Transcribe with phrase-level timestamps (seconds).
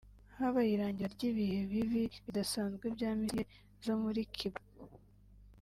[0.37, 3.43] Habaye irangira ry’ ibihe bibi bidasanzwe bya Misile
[3.85, 4.61] zo muri Cuba